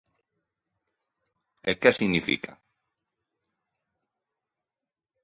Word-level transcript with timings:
E 1.71 1.73
que 1.81 1.91
significa? 1.99 2.51